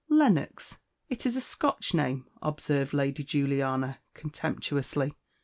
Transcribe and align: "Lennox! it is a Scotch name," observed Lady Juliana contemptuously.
"Lennox! 0.09 0.79
it 1.09 1.27
is 1.27 1.35
a 1.35 1.41
Scotch 1.41 1.93
name," 1.93 2.25
observed 2.41 2.91
Lady 2.91 3.23
Juliana 3.23 3.99
contemptuously. 4.15 5.13